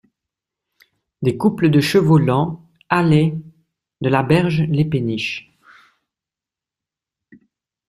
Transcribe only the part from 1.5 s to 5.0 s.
de chevaux lents halaient, de la berge, les